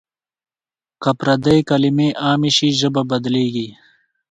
[1.01, 3.67] که پردۍ کلمې عامې شي ژبه بدلېږي.